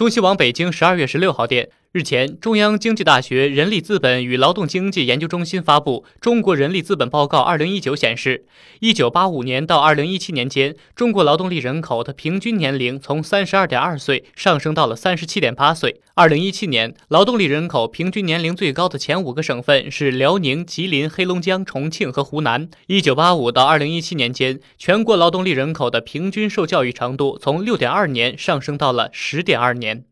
[0.00, 1.68] 中新网北京十二月十六号电。
[1.92, 8.44] 日前，中央经济大学人力资本与劳动经济研究中心发布《中国人力资本报告（二零一九）》，显示，
[8.78, 16.00] 一九八五年到二零一七年间，中国劳动力人口的平均年龄从三十二点二岁上升到了三十七点八岁。
[16.14, 22.68] 二零一七年，劳动力人口平均年龄最高的前五个省份是辽宁、吉林、黑龙江、重庆和湖南。
[22.86, 30.04] 一九八五到二零一七年间，全国劳动力人口的平均受教育程度从六点二年上升到了十点二年。